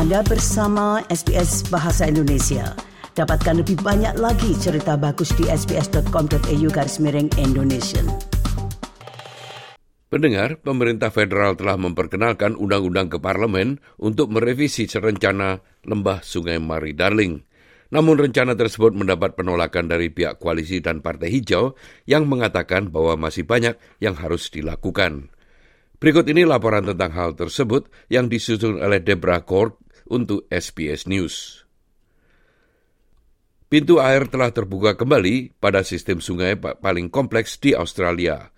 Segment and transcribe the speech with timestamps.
[0.00, 2.72] Anda bersama SBS Bahasa Indonesia.
[3.20, 8.00] Dapatkan lebih banyak lagi cerita bagus di sbs.com.au garis miring Indonesia.
[10.08, 17.36] Pendengar, pemerintah federal telah memperkenalkan undang-undang ke parlemen untuk merevisi rencana lembah Sungai Mari Darling.
[17.92, 21.76] Namun rencana tersebut mendapat penolakan dari pihak koalisi dan Partai Hijau
[22.08, 25.28] yang mengatakan bahwa masih banyak yang harus dilakukan.
[26.00, 31.62] Berikut ini laporan tentang hal tersebut yang disusun oleh Debra Cork untuk SBS News.
[33.70, 38.50] Pintu air telah terbuka kembali pada sistem sungai paling kompleks di Australia.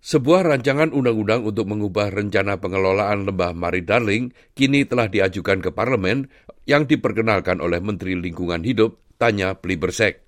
[0.00, 6.32] Sebuah rancangan undang-undang untuk mengubah rencana pengelolaan lembah Mari Darling kini telah diajukan ke parlemen
[6.64, 10.24] yang diperkenalkan oleh Menteri Lingkungan Hidup, Tanya Plibersek.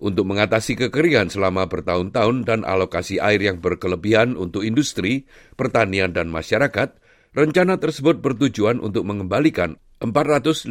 [0.00, 5.24] Untuk mengatasi kekeringan selama bertahun-tahun dan alokasi air yang berkelebihan untuk industri,
[5.56, 6.96] pertanian, dan masyarakat,
[7.32, 10.68] rencana tersebut bertujuan untuk mengembalikan 450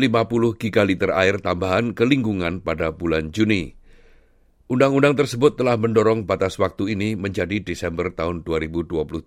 [0.61, 3.73] gigaliter air tambahan ke lingkungan pada bulan Juni.
[4.69, 9.25] Undang-undang tersebut telah mendorong batas waktu ini menjadi Desember tahun 2027.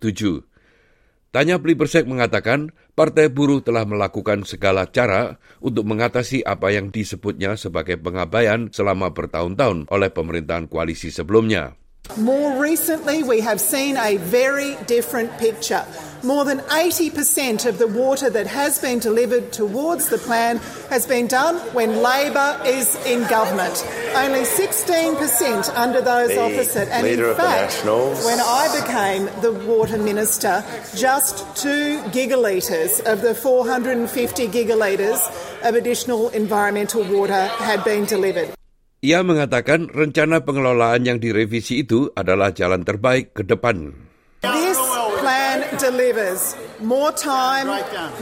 [1.35, 7.99] Tanya Plibersek mengatakan Partai Buruh telah melakukan segala cara untuk mengatasi apa yang disebutnya sebagai
[7.99, 11.75] pengabaian selama bertahun-tahun oleh pemerintahan koalisi sebelumnya.
[12.17, 15.85] More recently, we have seen a very different picture.
[16.25, 20.57] More than 80% of the water that has been delivered towards the plan
[20.91, 23.87] has been done when Labor is in government.
[24.17, 26.89] Only 16% under those the opposite.
[26.89, 30.65] And in fact, when I became the water minister,
[30.97, 35.21] just two gigalitres of the 450 gigalitres
[35.63, 38.58] of additional environmental water had been delivered.
[38.99, 43.95] Ia mengatakan rencana pengelolaan yang direvisi itu adalah jalan terbaik ke depan.
[44.43, 44.75] This
[45.23, 47.71] plan delivers more time,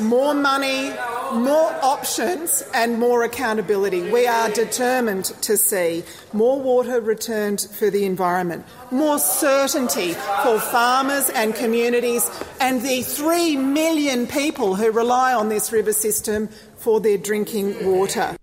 [0.04, 0.92] more money,
[1.32, 4.04] more options and more accountability.
[4.12, 6.04] We are determined to see
[6.36, 10.12] more water returned for the environment, more certainty
[10.44, 12.28] for farmers and communities
[12.60, 18.37] and the 3 million people who rely on this river system for their drinking water.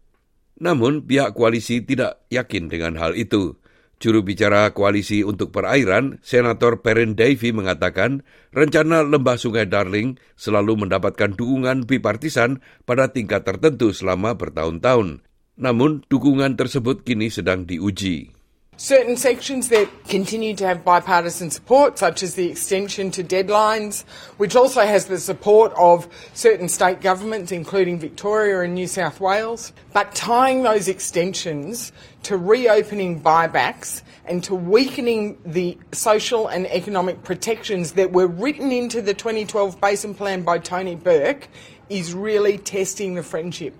[0.63, 3.59] Namun pihak koalisi tidak yakin dengan hal itu.
[3.99, 11.35] Juru bicara koalisi untuk perairan, Senator Perrin Davy mengatakan rencana lembah sungai Darling selalu mendapatkan
[11.35, 15.23] dukungan bipartisan pada tingkat tertentu selama bertahun-tahun.
[15.59, 18.42] Namun dukungan tersebut kini sedang diuji.
[18.75, 24.03] Certain sections that continue to have bipartisan support, such as the extension to deadlines,
[24.37, 29.73] which also has the support of certain state governments, including Victoria and New South Wales.
[29.93, 31.91] But tying those extensions
[32.23, 39.01] to reopening buybacks and to weakening the social and economic protections that were written into
[39.01, 41.47] the 2012 Basin Plan by Tony Burke
[41.89, 43.75] is really testing the friendship.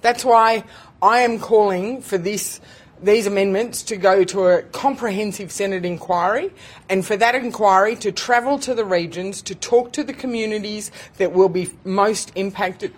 [0.00, 0.64] That's why
[1.02, 2.60] I am calling for this
[3.00, 6.52] these amendments to go to a comprehensive Senate inquiry
[6.92, 11.32] and for that inquiry to travel to the regions to talk to the communities that
[11.32, 12.92] will be most impacted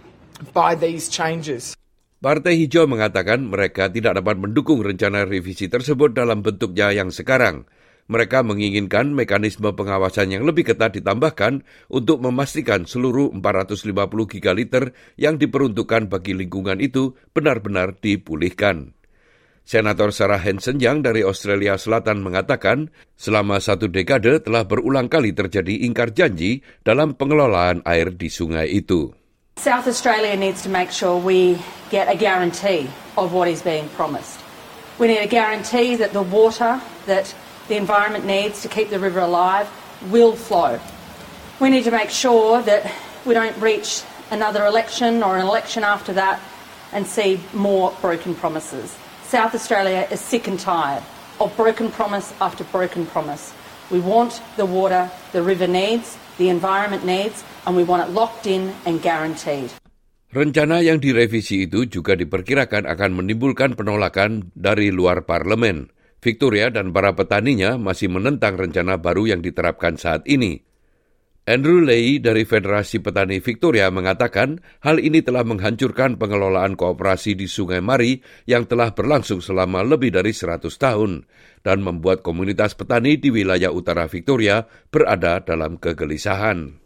[0.51, 1.79] by these changes.
[2.23, 7.67] Partai Hijau mengatakan mereka tidak dapat mendukung rencana revisi tersebut dalam bentuknya yang sekarang.
[8.11, 13.95] Mereka menginginkan mekanisme pengawasan yang lebih ketat ditambahkan untuk memastikan seluruh 450
[14.27, 18.95] gigaliter yang diperuntukkan bagi lingkungan itu benar-benar dipulihkan.
[19.63, 25.87] Senator Sarah Hansen yang dari Australia Selatan mengatakan selama satu dekade telah berulang kali terjadi
[25.87, 29.15] ingkar janji dalam pengelolaan air di sungai itu.
[29.57, 31.61] South Australia needs to make sure we
[31.95, 34.43] get a guarantee of what is being promised.
[34.99, 37.31] We need a guarantee that the water that
[37.69, 39.71] the environment needs to keep the river alive
[40.11, 40.81] will flow.
[41.61, 42.91] We need to make sure that
[43.23, 44.03] we don't reach
[44.35, 46.41] another election or an election after that
[46.91, 48.91] and see more broken promises.
[49.33, 51.01] South Australia is sick and tired
[51.41, 53.57] of broken promise after broken promise.
[53.89, 58.45] We want the water the river needs, the environment needs, and we want it locked
[58.45, 59.73] in and guaranteed.
[60.37, 65.89] Rencana yang direvisi itu juga diperkirakan akan menimbulkan penolakan dari luar parlemen.
[66.21, 70.61] Victoria dan para petaninya masih menentang rencana baru yang diterapkan saat ini.
[71.43, 77.83] Andrew Lay dari Federasi Petani Victoria mengatakan hal ini telah menghancurkan pengelolaan kooperasi di Sungai
[77.83, 81.27] Mari yang telah berlangsung selama lebih dari 100 tahun
[81.67, 86.79] dan membuat komunitas petani di wilayah utara Victoria berada dalam kegelisahan.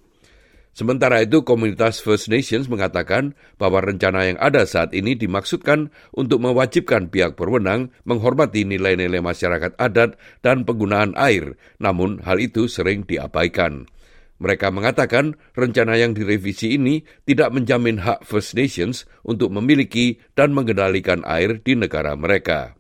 [0.73, 7.13] Sementara itu, komunitas First Nations mengatakan bahwa rencana yang ada saat ini dimaksudkan untuk mewajibkan
[7.13, 13.89] pihak berwenang menghormati nilai-nilai masyarakat adat dan penggunaan air, namun hal itu sering diabaikan.
[14.37, 21.25] Mereka mengatakan rencana yang direvisi ini tidak menjamin hak First Nations untuk memiliki dan mengendalikan
[21.25, 22.77] air di negara mereka.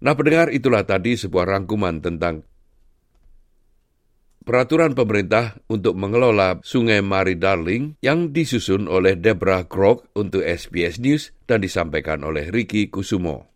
[0.00, 2.44] Nah, pendengar itulah tadi sebuah rangkuman tentang
[4.46, 11.32] peraturan pemerintah untuk mengelola Sungai Mari Darling yang disusun oleh Deborah Krog untuk SBS News
[11.44, 13.55] dan disampaikan oleh Ricky Kusumo.